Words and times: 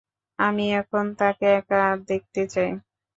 আমি 0.39 0.65
এখন 0.79 1.05
তাকে 1.19 1.47
একা 1.59 1.79
দেখতে 2.09 2.41
চাই। 2.53 2.69